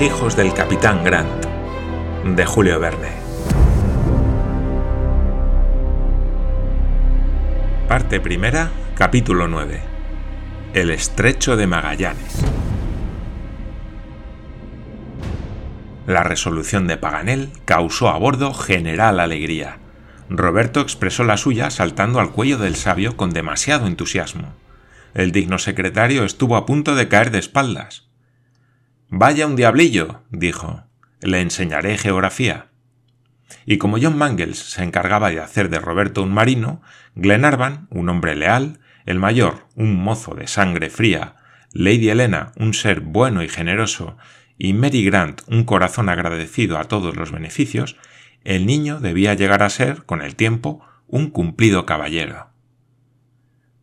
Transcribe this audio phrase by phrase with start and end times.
[0.00, 1.44] Hijos del capitán Grant,
[2.24, 3.08] de Julio Verne.
[7.88, 9.80] Parte primera, capítulo 9.
[10.72, 12.44] El estrecho de Magallanes.
[16.06, 19.78] La resolución de Paganel causó a bordo general alegría.
[20.30, 24.54] Roberto expresó la suya saltando al cuello del sabio con demasiado entusiasmo.
[25.14, 28.07] El digno secretario estuvo a punto de caer de espaldas.
[29.10, 30.84] Vaya un diablillo, dijo.
[31.22, 32.66] Le enseñaré geografía.
[33.64, 36.82] Y como John Mangles se encargaba de hacer de Roberto un marino,
[37.14, 41.36] Glenarvan, un hombre leal, el mayor, un mozo de sangre fría,
[41.72, 44.18] Lady Helena, un ser bueno y generoso,
[44.58, 47.96] y Mary Grant, un corazón agradecido a todos los beneficios,
[48.44, 52.47] el niño debía llegar a ser, con el tiempo, un cumplido caballero.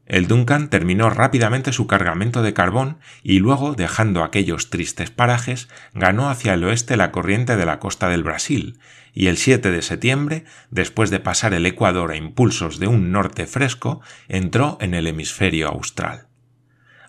[0.05, 6.29] El Duncan terminó rápidamente su cargamento de carbón y luego, dejando aquellos tristes parajes, ganó
[6.29, 8.77] hacia el oeste la corriente de la costa del Brasil,
[9.13, 13.47] y el 7 de septiembre, después de pasar el Ecuador a impulsos de un norte
[13.47, 16.27] fresco, entró en el hemisferio austral.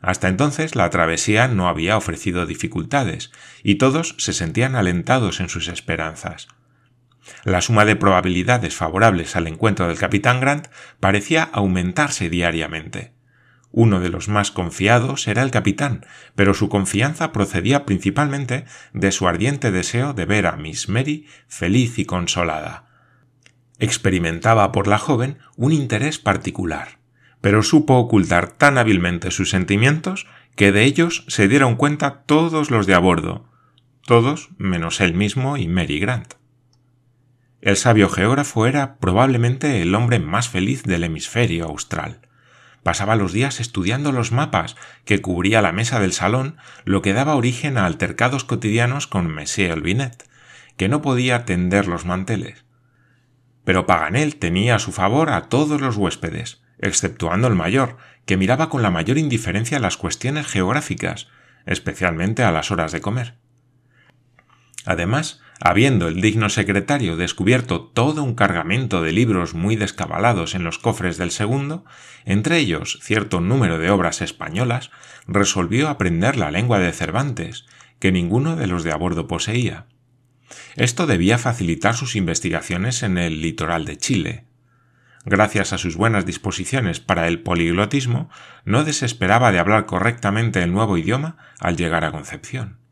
[0.00, 3.30] Hasta entonces la travesía no había ofrecido dificultades,
[3.62, 6.48] y todos se sentían alentados en sus esperanzas.
[7.44, 10.68] La suma de probabilidades favorables al encuentro del capitán Grant
[11.00, 13.12] parecía aumentarse diariamente.
[13.70, 19.28] Uno de los más confiados era el capitán, pero su confianza procedía principalmente de su
[19.28, 22.86] ardiente deseo de ver a Miss Mary feliz y consolada.
[23.78, 26.98] Experimentaba por la joven un interés particular,
[27.42, 32.86] pero supo ocultar tan hábilmente sus sentimientos que de ellos se dieron cuenta todos los
[32.86, 33.46] de a bordo,
[34.06, 36.34] todos menos él mismo y Mary Grant.
[37.62, 42.20] El sabio geógrafo era probablemente el hombre más feliz del hemisferio austral.
[42.82, 47.34] Pasaba los días estudiando los mapas que cubría la mesa del salón, lo que daba
[47.34, 50.28] origen a altercados cotidianos con Monsieur Elvinet,
[50.76, 52.64] que no podía tender los manteles.
[53.64, 57.96] Pero Paganel tenía a su favor a todos los huéspedes, exceptuando el mayor,
[58.26, 61.28] que miraba con la mayor indiferencia las cuestiones geográficas,
[61.64, 63.34] especialmente a las horas de comer.
[64.86, 70.78] Además, Habiendo el digno secretario descubierto todo un cargamento de libros muy descabalados en los
[70.78, 71.84] cofres del segundo,
[72.26, 74.90] entre ellos cierto número de obras españolas,
[75.26, 77.64] resolvió aprender la lengua de Cervantes,
[77.98, 79.86] que ninguno de los de a bordo poseía.
[80.76, 84.44] Esto debía facilitar sus investigaciones en el litoral de Chile.
[85.24, 88.28] Gracias a sus buenas disposiciones para el poliglotismo,
[88.66, 92.85] no desesperaba de hablar correctamente el nuevo idioma al llegar a Concepción.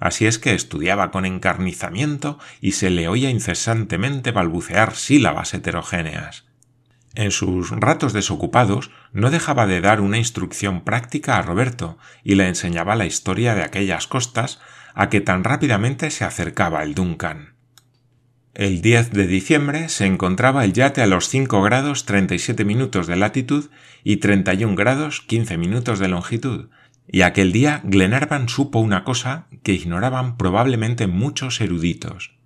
[0.00, 6.46] Así es que estudiaba con encarnizamiento y se le oía incesantemente balbucear sílabas heterogéneas.
[7.14, 12.46] En sus ratos desocupados no dejaba de dar una instrucción práctica a Roberto y le
[12.46, 14.60] enseñaba la historia de aquellas costas
[14.94, 17.54] a que tan rápidamente se acercaba el Duncan.
[18.54, 23.16] El 10 de diciembre se encontraba el yate a los 5 grados 37 minutos de
[23.16, 23.70] latitud
[24.02, 26.68] y 31 grados 15 minutos de longitud,
[27.10, 32.36] y aquel día Glenarvan supo una cosa que ignoraban probablemente muchos eruditos.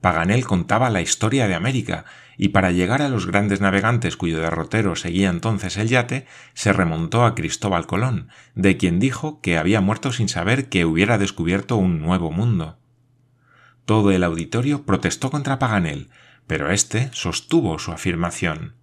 [0.00, 2.04] Paganel contaba la historia de América,
[2.36, 7.24] y para llegar a los grandes navegantes cuyo derrotero seguía entonces el yate, se remontó
[7.24, 12.00] a Cristóbal Colón, de quien dijo que había muerto sin saber que hubiera descubierto un
[12.00, 12.78] nuevo mundo.
[13.84, 16.10] Todo el auditorio protestó contra Paganel,
[16.48, 18.74] pero éste sostuvo su afirmación.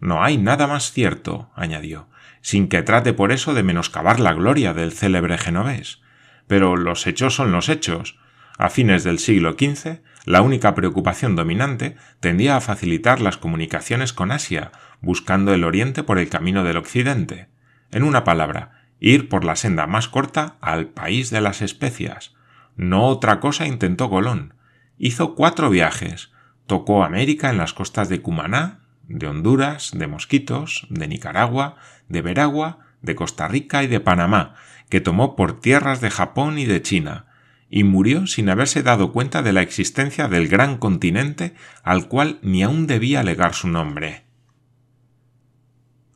[0.00, 2.08] No hay nada más cierto, añadió,
[2.40, 6.00] sin que trate por eso de menoscabar la gloria del célebre genovés.
[6.46, 8.18] Pero los hechos son los hechos.
[8.58, 14.32] A fines del siglo XV, la única preocupación dominante tendía a facilitar las comunicaciones con
[14.32, 17.48] Asia, buscando el Oriente por el camino del Occidente.
[17.90, 22.34] En una palabra, ir por la senda más corta al país de las especias.
[22.76, 24.54] No otra cosa intentó Colón.
[24.98, 26.32] Hizo cuatro viajes.
[26.66, 31.76] Tocó América en las costas de Cumaná, de Honduras, de Mosquitos, de Nicaragua,
[32.08, 34.54] de Veragua, de Costa Rica y de Panamá,
[34.88, 37.26] que tomó por tierras de Japón y de China,
[37.70, 42.62] y murió sin haberse dado cuenta de la existencia del gran continente al cual ni
[42.62, 44.24] aun debía legar su nombre.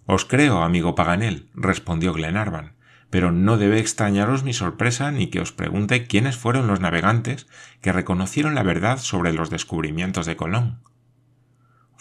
[0.06, 2.74] Os creo, amigo Paganel, respondió Glenarvan,
[3.10, 7.46] pero no debe extrañaros mi sorpresa ni que os pregunte quiénes fueron los navegantes
[7.80, 10.80] que reconocieron la verdad sobre los descubrimientos de Colón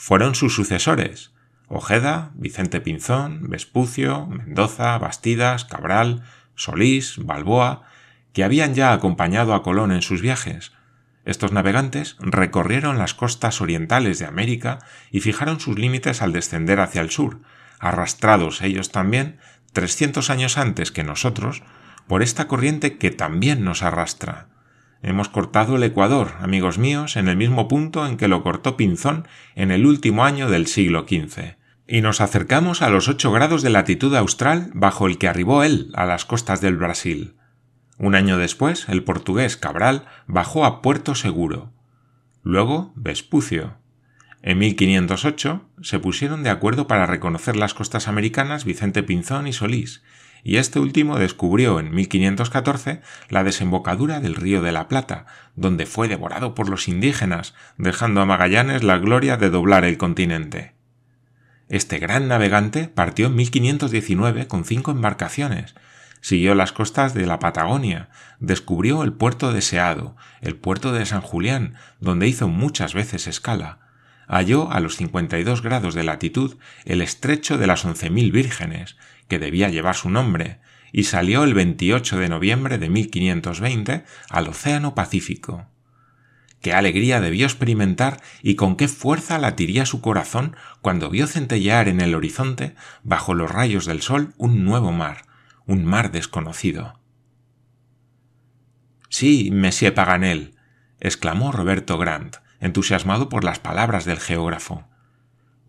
[0.01, 1.31] fueron sus sucesores
[1.67, 6.23] Ojeda, Vicente Pinzón, Vespucio, Mendoza, Bastidas, Cabral,
[6.55, 7.83] Solís, Balboa,
[8.33, 10.71] que habían ya acompañado a Colón en sus viajes.
[11.23, 14.79] Estos navegantes recorrieron las costas orientales de América
[15.11, 17.39] y fijaron sus límites al descender hacia el sur,
[17.79, 19.37] arrastrados ellos también,
[19.71, 21.61] trescientos años antes que nosotros,
[22.07, 24.47] por esta corriente que también nos arrastra.
[25.03, 29.27] Hemos cortado el Ecuador, amigos míos, en el mismo punto en que lo cortó Pinzón
[29.55, 31.55] en el último año del siglo XV.
[31.87, 35.89] Y nos acercamos a los ocho grados de latitud austral bajo el que arribó él
[35.95, 37.35] a las costas del Brasil.
[37.97, 41.71] Un año después, el portugués Cabral bajó a Puerto Seguro.
[42.43, 43.77] Luego, Vespucio.
[44.43, 50.03] En 1508 se pusieron de acuerdo para reconocer las costas americanas Vicente Pinzón y Solís,
[50.43, 56.07] y este último descubrió en 1514 la desembocadura del río de la Plata, donde fue
[56.07, 60.73] devorado por los indígenas, dejando a Magallanes la gloria de doblar el continente.
[61.69, 65.75] Este gran navegante partió en 1519 con cinco embarcaciones,
[66.19, 68.09] siguió las costas de la Patagonia,
[68.39, 73.79] descubrió el puerto deseado, el puerto de San Julián, donde hizo muchas veces escala,
[74.27, 78.95] halló a los 52 grados de latitud el estrecho de las once mil vírgenes,
[79.31, 80.59] que debía llevar su nombre,
[80.91, 85.67] y salió el 28 de noviembre de 1520 al Océano Pacífico.
[86.59, 92.01] Qué alegría debió experimentar y con qué fuerza latiría su corazón cuando vio centellear en
[92.01, 95.21] el horizonte, bajo los rayos del sol, un nuevo mar,
[95.65, 96.99] un mar desconocido.
[99.07, 100.55] Sí, Monsieur Paganel,
[100.99, 104.89] exclamó Roberto Grant, entusiasmado por las palabras del geógrafo.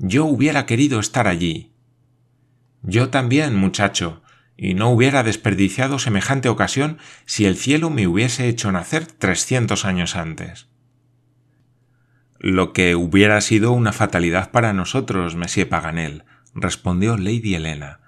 [0.00, 1.72] Yo hubiera querido estar allí.
[2.82, 4.23] Yo también, muchacho,
[4.56, 10.17] y no hubiera desperdiciado semejante ocasión si el cielo me hubiese hecho nacer trescientos años
[10.17, 10.69] antes.
[12.38, 16.25] Lo que hubiera sido una fatalidad para nosotros, Monsieur Paganel,
[16.55, 18.00] respondió Lady Helena,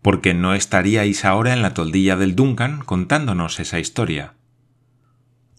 [0.00, 4.34] porque no estaríais ahora en la toldilla del Duncan contándonos esa historia.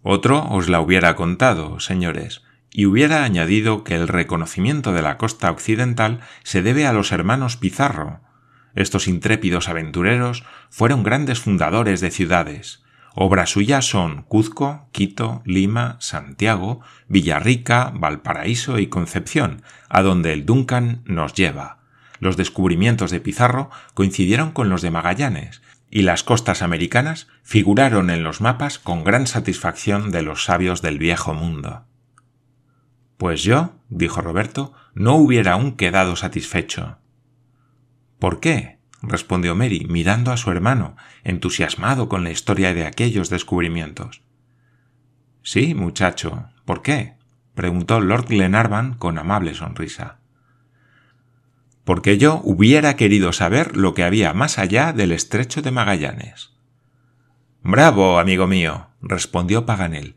[0.01, 5.49] Otro os la hubiera contado, señores, y hubiera añadido que el reconocimiento de la costa
[5.49, 8.21] occidental se debe a los hermanos Pizarro,
[8.75, 12.83] estos intrépidos aventureros fueron grandes fundadores de ciudades.
[13.15, 21.01] Obras suyas son Cuzco, Quito, Lima, Santiago, Villarrica, Valparaíso y Concepción, a donde el Duncan
[21.05, 21.79] nos lleva.
[22.19, 28.23] Los descubrimientos de Pizarro coincidieron con los de Magallanes, y las costas americanas figuraron en
[28.23, 31.85] los mapas con gran satisfacción de los sabios del viejo mundo.
[33.15, 36.97] Pues yo, dijo Roberto, no hubiera aún quedado satisfecho.
[38.19, 38.79] ¿Por qué?
[39.01, 44.21] respondió Mary, mirando a su hermano, entusiasmado con la historia de aquellos descubrimientos.
[45.43, 46.49] Sí, muchacho.
[46.65, 47.15] ¿Por qué?
[47.53, 50.19] preguntó Lord Glenarvan con amable sonrisa.
[51.83, 56.51] Porque yo hubiera querido saber lo que había más allá del estrecho de Magallanes.
[57.61, 60.15] Bravo, amigo mío, respondió Paganel.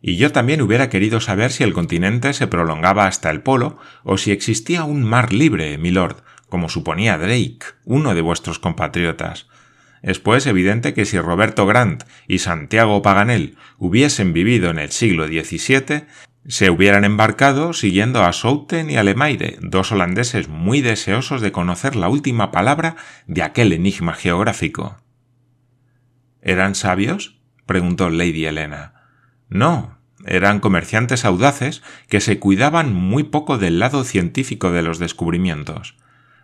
[0.00, 4.16] Y yo también hubiera querido saber si el continente se prolongaba hasta el polo o
[4.16, 9.48] si existía un mar libre, milord, como suponía Drake, uno de vuestros compatriotas.
[10.02, 15.26] Es pues evidente que si Roberto Grant y Santiago Paganel hubiesen vivido en el siglo
[15.26, 16.04] XVII,
[16.46, 21.96] se hubieran embarcado siguiendo a Souten y a Lemaire, dos holandeses muy deseosos de conocer
[21.96, 22.96] la última palabra
[23.26, 24.96] de aquel enigma geográfico.
[26.40, 27.40] ¿Eran sabios?
[27.66, 28.94] preguntó Lady Helena.
[29.48, 35.96] No, eran comerciantes audaces que se cuidaban muy poco del lado científico de los descubrimientos.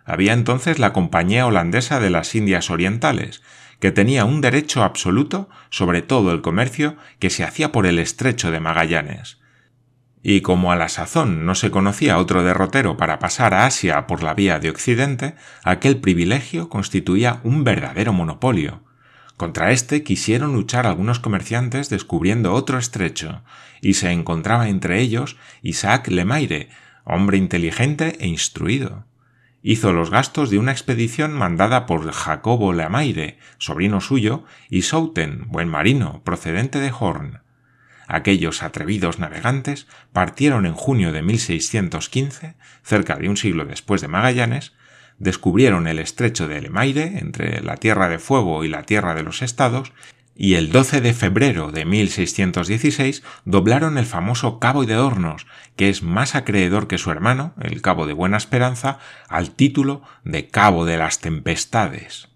[0.05, 3.41] Había entonces la Compañía Holandesa de las Indias Orientales,
[3.79, 8.51] que tenía un derecho absoluto sobre todo el comercio que se hacía por el estrecho
[8.51, 9.39] de Magallanes.
[10.21, 14.23] Y como a la sazón no se conocía otro derrotero para pasar a Asia por
[14.23, 18.83] la vía de Occidente, aquel privilegio constituía un verdadero monopolio.
[19.37, 23.43] Contra éste quisieron luchar algunos comerciantes descubriendo otro estrecho,
[23.81, 26.69] y se encontraba entre ellos Isaac Lemaire,
[27.03, 29.05] hombre inteligente e instruido
[29.67, 35.69] hizo los gastos de una expedición mandada por Jacobo Lemaire, sobrino suyo, y Souten, buen
[35.69, 37.41] marino, procedente de Horn.
[38.07, 42.53] Aquellos atrevidos navegantes partieron en junio de 1615,
[42.83, 44.73] cerca de un siglo después de Magallanes,
[45.17, 49.41] descubrieron el estrecho de Lemaire entre la Tierra de Fuego y la Tierra de los
[49.41, 49.93] Estados
[50.35, 56.03] y el 12 de febrero de 1616 doblaron el famoso Cabo de Hornos, que es
[56.03, 58.99] más acreedor que su hermano, el Cabo de Buena Esperanza,
[59.29, 62.27] al título de Cabo de las Tempestades.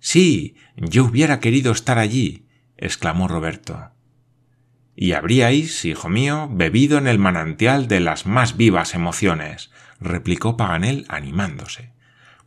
[0.00, 3.90] Sí, yo hubiera querido estar allí, exclamó Roberto.
[4.96, 11.06] Y habríais, hijo mío, bebido en el manantial de las más vivas emociones, replicó Paganel
[11.08, 11.92] animándose.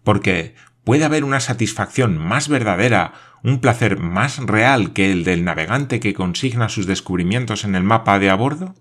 [0.04, 6.00] Porque puede haber una satisfacción más verdadera un placer más real que el del navegante
[6.00, 8.76] que consigna sus descubrimientos en el mapa de a bordo?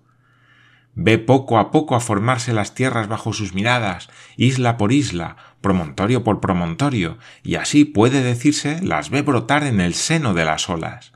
[0.93, 6.23] ve poco a poco a formarse las tierras bajo sus miradas, isla por isla, promontorio
[6.23, 11.13] por promontorio, y así puede decirse las ve brotar en el seno de las olas.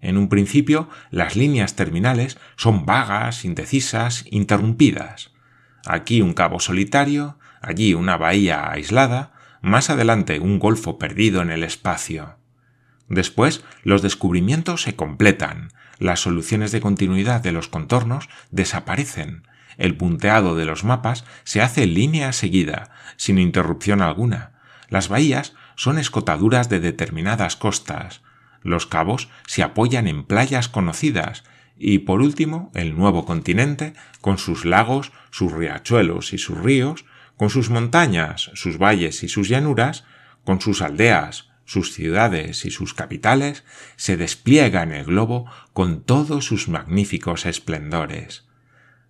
[0.00, 5.32] En un principio, las líneas terminales son vagas, indecisas, interrumpidas.
[5.86, 9.32] Aquí un cabo solitario, allí una bahía aislada,
[9.66, 12.36] más adelante un golfo perdido en el espacio.
[13.08, 19.42] Después, los descubrimientos se completan, las soluciones de continuidad de los contornos desaparecen,
[19.76, 24.52] el punteado de los mapas se hace línea seguida, sin interrupción alguna.
[24.88, 28.22] Las bahías son escotaduras de determinadas costas.
[28.62, 31.44] Los cabos se apoyan en playas conocidas.
[31.76, 37.04] Y por último, el nuevo continente, con sus lagos, sus riachuelos y sus ríos,
[37.36, 40.04] con sus montañas, sus valles y sus llanuras,
[40.44, 43.64] con sus aldeas, sus ciudades y sus capitales,
[43.96, 48.46] se despliega en el globo con todos sus magníficos esplendores.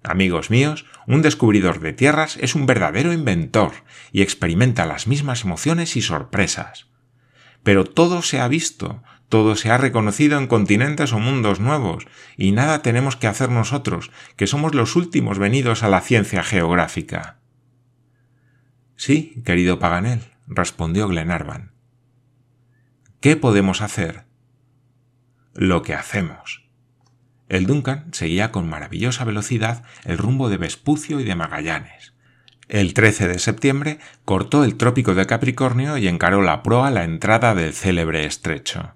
[0.02, 3.72] Amigos míos, un descubridor de tierras es un verdadero inventor
[4.12, 6.86] y experimenta las mismas emociones y sorpresas.
[7.62, 12.06] Pero todo se ha visto, todo se ha reconocido en continentes o mundos nuevos,
[12.36, 17.38] y nada tenemos que hacer nosotros, que somos los últimos venidos a la ciencia geográfica.
[18.96, 21.72] Sí, querido Paganel, respondió Glenarvan.
[23.20, 24.24] ¿Qué podemos hacer?
[25.54, 26.66] Lo que hacemos.
[27.48, 32.14] El Duncan seguía con maravillosa velocidad el rumbo de Vespucio y de Magallanes.
[32.68, 37.04] El 13 de septiembre cortó el trópico de Capricornio y encaró la proa a la
[37.04, 38.94] entrada del célebre estrecho.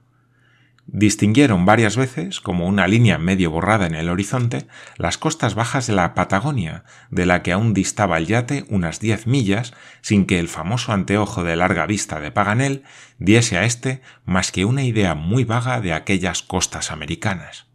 [0.93, 4.67] Distinguieron varias veces, como una línea medio borrada en el horizonte,
[4.97, 9.29] las costas bajas de la Patagonia, de la que aún distaba el yate unas diez
[9.29, 12.83] millas, sin que el famoso anteojo de larga vista de Paganel
[13.19, 17.69] diese a éste más que una idea muy vaga de aquellas costas americanas.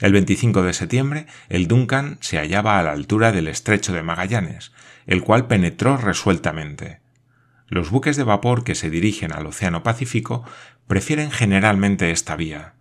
[0.00, 4.72] El 25 de septiembre, el Duncan se hallaba a la altura del estrecho de Magallanes,
[5.06, 6.98] el cual penetró resueltamente.
[7.68, 10.44] Los buques de vapor que se dirigen al Océano Pacífico
[10.90, 12.74] prefieren generalmente esta vía.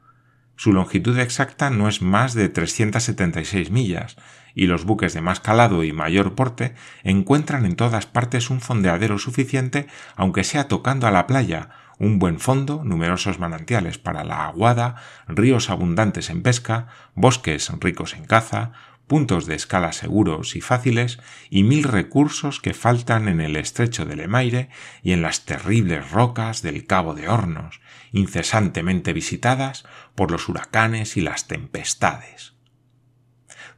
[0.56, 4.18] Su longitud exacta no es más de 376 millas,
[4.56, 6.74] y los buques de más calado y mayor porte
[7.04, 9.86] encuentran en todas partes un fondeadero suficiente,
[10.16, 14.96] aunque sea tocando a la playa, un buen fondo, numerosos manantiales para la aguada,
[15.28, 18.72] ríos abundantes en pesca, bosques ricos en caza,
[19.10, 24.16] puntos de escala seguros y fáciles y mil recursos que faltan en el estrecho de
[24.16, 24.70] Lemaire
[25.04, 27.82] y en las terribles rocas del Cabo de Hornos,
[28.14, 29.84] incesantemente visitadas
[30.16, 32.54] por los huracanes y las tempestades.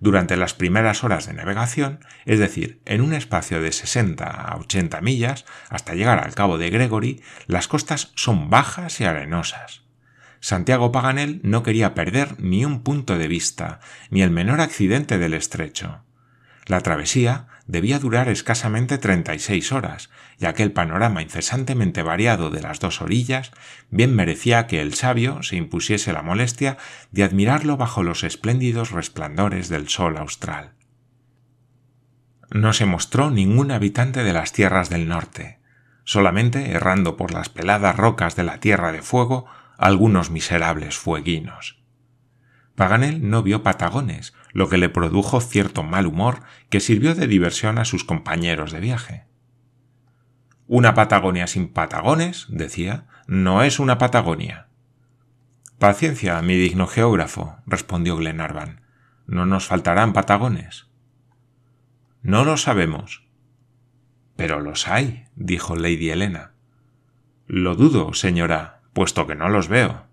[0.02, 5.00] Durante las primeras horas de navegación, es decir, en un espacio de 60 a 80
[5.00, 9.84] millas hasta llegar al Cabo de Gregory, las costas son bajas y arenosas.
[10.42, 13.80] Santiago Paganel no quería perder ni un punto de vista,
[14.10, 16.04] ni el menor accidente del estrecho.
[16.66, 23.02] La travesía debía durar escasamente 36 horas, y aquel panorama incesantemente variado de las dos
[23.02, 23.52] orillas
[23.92, 26.78] bien merecía que el sabio se impusiese la molestia
[27.12, 30.72] de admirarlo bajo los espléndidos resplandores del sol austral.
[32.50, 35.60] No se mostró ningún habitante de las tierras del norte.
[36.04, 39.46] Solamente, errando por las peladas rocas de la Tierra de Fuego,
[39.82, 41.84] algunos miserables fueguinos.
[42.76, 47.80] Paganel no vio patagones, lo que le produjo cierto mal humor que sirvió de diversión
[47.80, 49.26] a sus compañeros de viaje.
[50.68, 54.68] Una Patagonia sin patagones, decía, no es una Patagonia.
[55.80, 58.82] Paciencia, mi digno geógrafo, respondió Glenarvan.
[59.26, 60.92] No nos faltarán patagones.
[62.22, 63.28] No lo sabemos.
[64.36, 66.52] Pero los hay, dijo Lady Helena.
[67.48, 70.06] Lo dudo, señora, puesto que no los veo.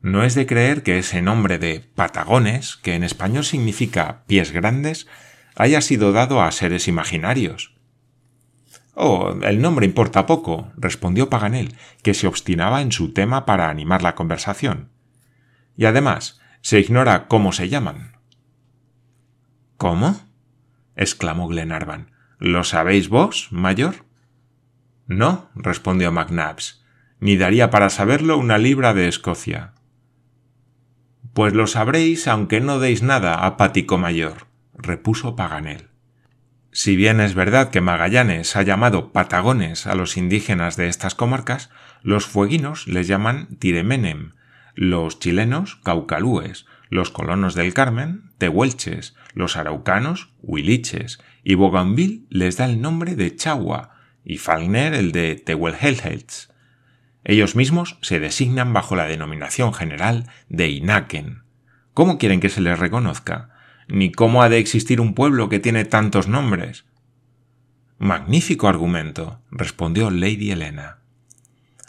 [0.00, 5.06] No es de creer que ese nombre de Patagones, que en español significa pies grandes,
[5.54, 7.76] haya sido dado a seres imaginarios.
[8.94, 14.02] Oh, el nombre importa poco, respondió Paganel, que se obstinaba en su tema para animar
[14.02, 14.90] la conversación.
[15.76, 18.16] Y además, se ignora cómo se llaman.
[19.76, 20.20] ¿Cómo?
[20.96, 22.10] exclamó Glenarvan.
[22.38, 24.04] ¿Lo sabéis vos, mayor?
[25.06, 26.81] No, respondió McNabbs
[27.22, 29.74] ni daría para saberlo una libra de Escocia.
[31.32, 35.90] Pues lo sabréis aunque no deis nada, apático mayor, repuso Paganel.
[36.72, 41.70] Si bien es verdad que Magallanes ha llamado patagones a los indígenas de estas comarcas,
[42.02, 44.32] los fueguinos les llaman tiremenem,
[44.74, 52.64] los chilenos caucalúes, los colonos del Carmen tehuelches, los araucanos huiliches, y Bougainville les da
[52.64, 56.51] el nombre de chagua, y Falkner el de tehuelhelhets.
[57.24, 61.42] Ellos mismos se designan bajo la denominación general de Inaken.
[61.94, 63.52] ¿Cómo quieren que se les reconozca?
[63.88, 66.86] ni cómo ha de existir un pueblo que tiene tantos nombres.
[67.98, 70.98] Magnífico argumento, respondió Lady Helena.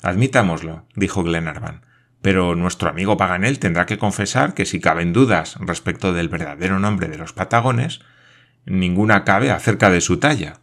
[0.02, 1.86] Admitámoslo, dijo Glenarvan,
[2.22, 7.08] pero nuestro amigo Paganel tendrá que confesar que si caben dudas respecto del verdadero nombre
[7.08, 8.02] de los patagones,
[8.66, 10.60] ninguna cabe acerca de su talla.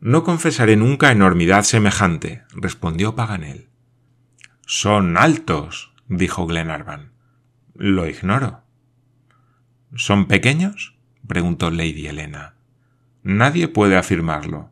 [0.00, 3.68] No confesaré nunca enormidad semejante, respondió Paganel.
[4.66, 7.12] Son altos, dijo Glenarvan.
[7.74, 8.62] Lo ignoro.
[9.94, 10.96] ¿Son pequeños?
[11.26, 12.54] preguntó Lady Helena.
[13.22, 14.70] Nadie puede afirmarlo.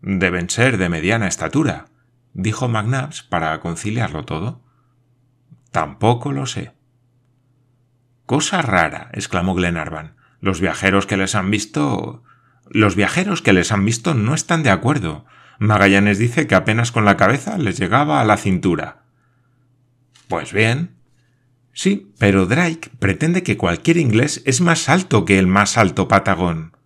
[0.00, 1.86] Deben ser de mediana estatura,
[2.32, 4.62] dijo McNabbs para conciliarlo todo.
[5.72, 6.72] Tampoco lo sé.
[8.26, 10.16] Cosa rara, exclamó Glenarvan.
[10.40, 12.22] Los viajeros que les han visto.
[12.70, 15.24] Los viajeros que les han visto no están de acuerdo.
[15.58, 19.02] Magallanes dice que apenas con la cabeza les llegaba a la cintura.
[20.28, 20.96] Pues bien.
[21.72, 26.76] Sí, pero Drake pretende que cualquier inglés es más alto que el más alto patagón.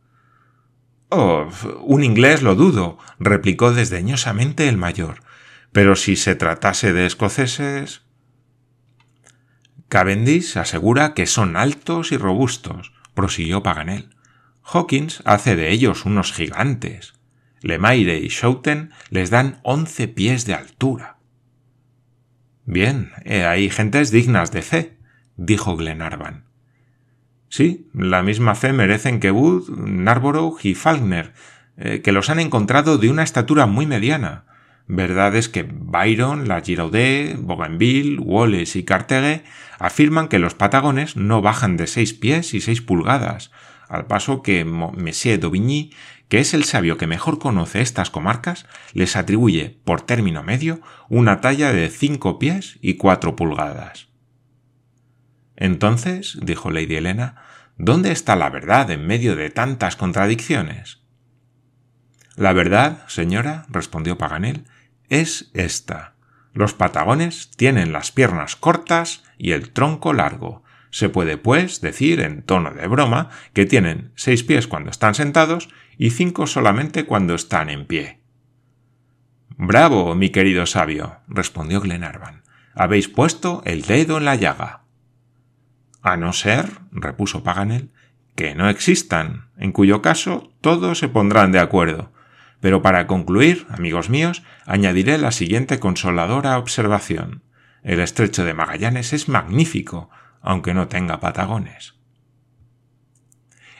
[1.08, 1.48] Oh,
[1.82, 5.22] un inglés lo dudo, replicó desdeñosamente el mayor.
[5.72, 8.02] Pero si se tratase de escoceses.
[9.88, 14.10] Cavendish asegura que son altos y robustos, prosiguió Paganel.
[14.64, 17.14] Hawkins hace de ellos unos gigantes.
[17.60, 21.18] Lemaire y Schouten les dan once pies de altura.
[22.64, 24.98] Bien, hay gentes dignas de fe,
[25.36, 26.44] dijo Glenarvan.
[27.48, 31.34] Sí, la misma fe merecen que Wood, Narborough y Falkner,
[31.76, 34.44] eh, que los han encontrado de una estatura muy mediana,
[34.94, 39.44] Verdad es que Byron, la Giraudet, Bougainville, Wallace y Cartegue
[39.78, 43.50] afirman que los patagones no bajan de seis pies y seis pulgadas,
[43.92, 45.92] al paso que Monsieur d'Aubigny,
[46.28, 51.42] que es el sabio que mejor conoce estas comarcas, les atribuye, por término medio, una
[51.42, 54.08] talla de cinco pies y cuatro pulgadas.
[55.56, 57.42] Entonces, dijo Lady Helena,
[57.76, 61.02] ¿dónde está la verdad en medio de tantas contradicciones?
[62.34, 64.64] La verdad, señora, respondió Paganel,
[65.10, 66.14] es esta.
[66.54, 70.61] Los patagones tienen las piernas cortas y el tronco largo.
[70.92, 75.70] Se puede, pues, decir en tono de broma que tienen seis pies cuando están sentados
[75.96, 78.20] y cinco solamente cuando están en pie.
[79.56, 82.42] Bravo, mi querido sabio, respondió Glenarvan.
[82.74, 84.82] Habéis puesto el dedo en la llaga.
[86.02, 87.90] A no ser, repuso Paganel,
[88.34, 92.12] que no existan, en cuyo caso todos se pondrán de acuerdo.
[92.60, 97.44] Pero para concluir, amigos míos, añadiré la siguiente consoladora observación.
[97.82, 100.10] El estrecho de Magallanes es magnífico,
[100.42, 101.94] aunque no tenga patagones.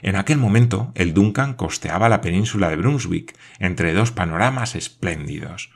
[0.01, 5.71] En aquel momento, el Duncan costeaba la península de Brunswick entre dos panoramas espléndidos.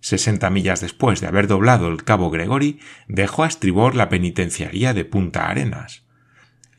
[0.00, 5.04] Sesenta millas después de haber doblado el cabo Gregory, dejó a estribor la penitenciaría de
[5.04, 6.04] Punta Arenas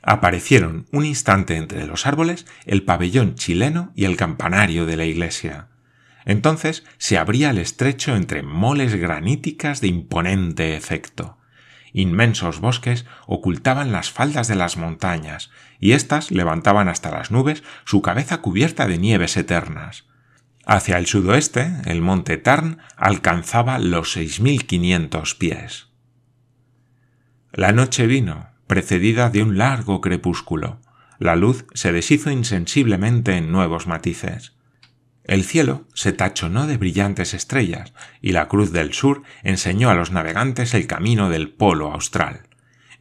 [0.06, 5.68] aparecieron un instante entre los árboles el pabellón chileno y el campanario de la iglesia.
[6.26, 11.38] Entonces se abría el estrecho entre moles graníticas de imponente efecto.
[11.98, 18.02] Inmensos bosques ocultaban las faldas de las montañas, y éstas levantaban hasta las nubes su
[18.02, 20.04] cabeza cubierta de nieves eternas.
[20.66, 25.88] Hacia el sudoeste, el monte Tarn alcanzaba los seis mil quinientos pies.
[27.54, 30.82] La noche vino, precedida de un largo crepúsculo.
[31.18, 34.55] La luz se deshizo insensiblemente en nuevos matices.
[35.28, 40.12] El cielo se tachonó de brillantes estrellas y la Cruz del Sur enseñó a los
[40.12, 42.42] navegantes el camino del polo austral.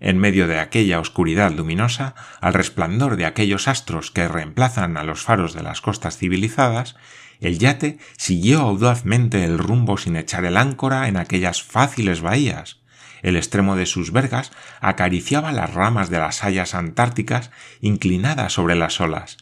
[0.01, 5.23] En medio de aquella oscuridad luminosa, al resplandor de aquellos astros que reemplazan a los
[5.23, 6.97] faros de las costas civilizadas,
[7.41, 12.81] el yate siguió audazmente el rumbo sin echar el áncora en aquellas fáciles bahías,
[13.25, 19.01] el extremo de sus vergas acariciaba las ramas de las hayas antárticas inclinadas sobre las
[19.01, 19.39] olas,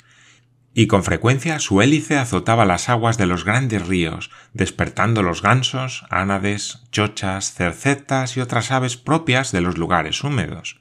[0.74, 6.04] y con frecuencia su hélice azotaba las aguas de los grandes ríos, despertando los gansos,
[6.10, 10.80] ánades, chochas, cercetas y otras aves propias de los lugares húmedos.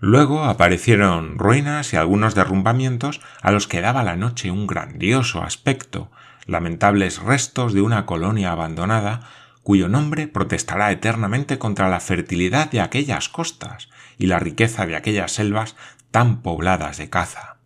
[0.00, 6.10] Luego aparecieron ruinas y algunos derrumbamientos a los que daba la noche un grandioso aspecto,
[6.46, 9.28] lamentables restos de una colonia abandonada
[9.62, 15.32] cuyo nombre protestará eternamente contra la fertilidad de aquellas costas y la riqueza de aquellas
[15.32, 15.76] selvas
[16.10, 17.57] tan pobladas de caza.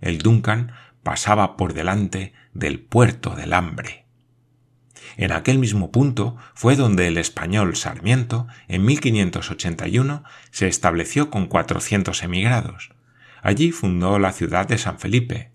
[0.00, 4.06] El Duncan pasaba por delante del puerto del hambre.
[5.16, 12.22] En aquel mismo punto fue donde el español Sarmiento, en 1581, se estableció con cuatrocientos
[12.22, 12.90] emigrados.
[13.42, 15.52] Allí fundó la ciudad de San Felipe.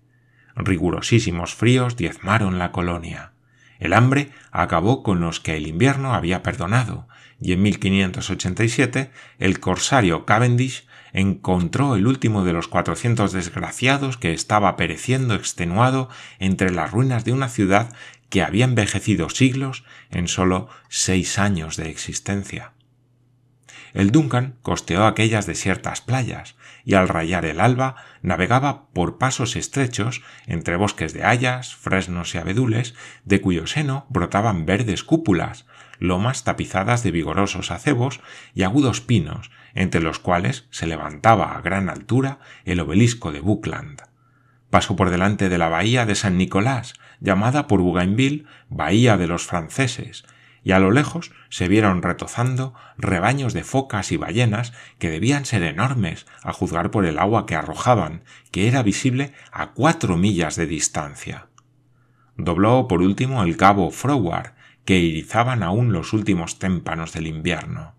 [0.56, 3.32] Rigurosísimos fríos diezmaron la colonia.
[3.78, 7.08] El hambre acabó con los que el invierno había perdonado,
[7.40, 14.76] y en 1587 el corsario Cavendish encontró el último de los cuatrocientos desgraciados que estaba
[14.76, 17.94] pereciendo extenuado entre las ruinas de una ciudad
[18.28, 22.73] que había envejecido siglos en sólo seis años de existencia.
[23.94, 30.20] El Duncan costeó aquellas desiertas playas y al rayar el alba navegaba por pasos estrechos
[30.46, 35.66] entre bosques de hayas, fresnos y abedules, de cuyo seno brotaban verdes cúpulas,
[36.00, 38.20] lomas tapizadas de vigorosos acebos
[38.52, 44.02] y agudos pinos, entre los cuales se levantaba a gran altura el obelisco de Buckland.
[44.70, 49.46] Pasó por delante de la bahía de San Nicolás, llamada por Bougainville Bahía de los
[49.46, 50.24] Franceses,
[50.64, 55.62] y a lo lejos se vieron retozando rebaños de focas y ballenas que debían ser
[55.62, 60.66] enormes a juzgar por el agua que arrojaban, que era visible a cuatro millas de
[60.66, 61.48] distancia.
[62.36, 67.94] Dobló por último el cabo Froward, que irizaban aún los últimos témpanos del invierno.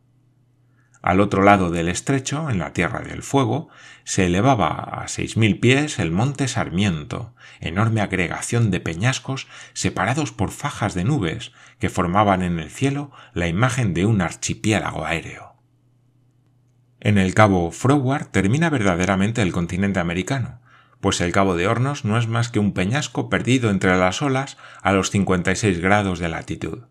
[1.06, 3.70] Al otro lado del estrecho, en la Tierra del Fuego,
[4.06, 10.50] se elevaba a seis mil pies el monte Sarmiento, enorme agregación de peñascos separados por
[10.50, 15.54] fajas de nubes que formaban en el cielo la imagen de un archipiélago aéreo.
[17.00, 20.60] En el cabo Froward termina verdaderamente el continente americano,
[21.02, 24.58] pues el cabo de Hornos no es más que un peñasco perdido entre las olas
[24.82, 26.86] a los 56 grados de latitud.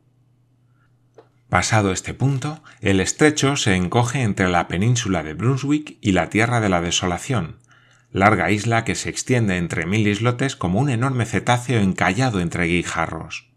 [1.48, 6.60] Pasado este punto, el estrecho se encoge entre la península de Brunswick y la Tierra
[6.60, 7.58] de la Desolación,
[8.10, 13.48] larga isla que se extiende entre mil islotes como un enorme cetáceo encallado entre guijarros.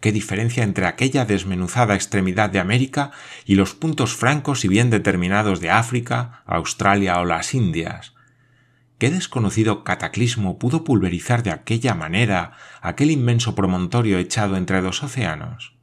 [0.00, 3.10] Qué diferencia entre aquella desmenuzada extremidad de América
[3.44, 8.14] y los puntos francos y bien determinados de África, Australia o las Indias.
[8.98, 15.77] ¿Qué desconocido cataclismo pudo pulverizar de aquella manera aquel inmenso promontorio echado entre dos océanos?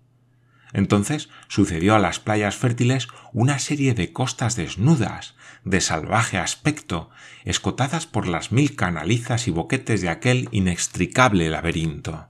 [0.75, 7.09] Entonces sucedió a las playas fértiles una serie de costas desnudas, de salvaje aspecto,
[7.45, 12.27] escotadas por las mil canalizas y boquetes de aquel inextricable laberinto.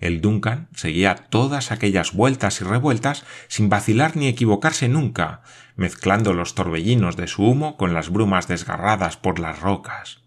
[0.00, 5.42] El Duncan seguía todas aquellas vueltas y revueltas sin vacilar ni equivocarse nunca,
[5.76, 10.23] mezclando los torbellinos de su humo con las brumas desgarradas por las rocas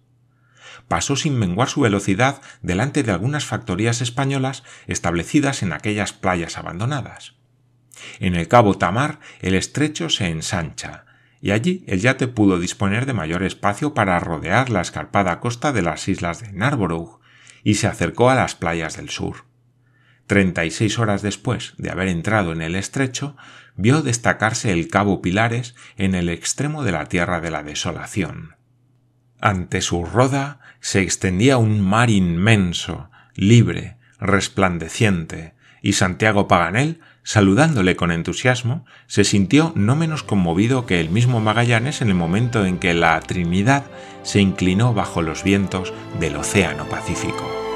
[0.88, 7.36] pasó sin menguar su velocidad delante de algunas factorías españolas establecidas en aquellas playas abandonadas.
[8.20, 11.06] En el cabo Tamar el estrecho se ensancha,
[11.42, 15.82] y allí el yate pudo disponer de mayor espacio para rodear la escarpada costa de
[15.82, 17.20] las islas de Narborough,
[17.64, 19.46] y se acercó a las playas del sur.
[20.26, 23.38] Treinta y seis horas después de haber entrado en el estrecho,
[23.76, 28.57] vio destacarse el cabo Pilares en el extremo de la tierra de la desolación.
[29.40, 38.12] Ante su roda se extendía un mar inmenso, libre, resplandeciente, y Santiago Paganel, saludándole con
[38.12, 42.94] entusiasmo, se sintió no menos conmovido que el mismo Magallanes en el momento en que
[42.94, 43.86] la Trinidad
[44.24, 47.67] se inclinó bajo los vientos del Océano Pacífico.